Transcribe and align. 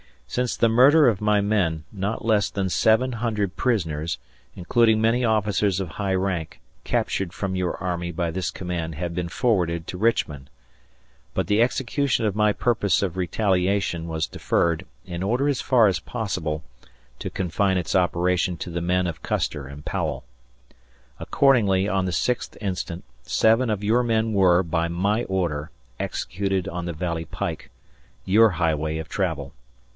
Since 0.25 0.55
the 0.55 0.69
murder 0.69 1.09
of 1.09 1.19
my 1.19 1.41
men, 1.41 1.83
not 1.91 2.23
less 2.23 2.49
than 2.49 2.69
seven 2.69 3.11
hundred 3.11 3.55
prisoners, 3.57 4.17
including 4.55 5.01
many 5.01 5.25
officers 5.25 5.81
of 5.81 5.89
high 5.89 6.13
rank, 6.15 6.61
captured 6.85 7.33
from 7.33 7.53
your 7.55 7.75
army 7.77 8.11
by 8.13 8.31
this 8.31 8.49
command 8.49 8.95
have 8.95 9.13
been 9.13 9.27
forwarded 9.27 9.85
to 9.87 9.97
Richmond; 9.97 10.49
but 11.35 11.45
the 11.47 11.61
execution 11.61 12.25
of 12.25 12.35
my 12.35 12.51
purpose 12.53 13.03
of 13.03 13.15
retaliation 13.17 14.07
was 14.07 14.25
deferred, 14.25 14.85
in 15.05 15.21
order, 15.21 15.47
as 15.49 15.61
far 15.61 15.85
as 15.85 15.99
possible, 15.99 16.63
to 17.19 17.29
confine 17.29 17.77
its 17.77 17.93
operation 17.93 18.55
to 18.57 18.71
the 18.71 18.81
men 18.81 19.05
of 19.07 19.21
Custer 19.21 19.67
and 19.67 19.85
Powell. 19.85 20.23
Accordingly, 21.19 21.87
on 21.87 22.05
the 22.05 22.11
6th 22.13 22.55
instant, 22.61 23.03
seven 23.23 23.69
of 23.69 23.83
your 23.83 24.01
men 24.01 24.33
were, 24.33 24.63
by 24.63 24.87
my 24.87 25.25
order, 25.25 25.71
executed 25.99 26.67
on 26.69 26.85
the 26.85 26.93
Valley 26.93 27.25
Pike 27.25 27.69
your 28.25 28.51
highway 28.51 28.97
of 28.97 29.09
travel. 29.09 29.53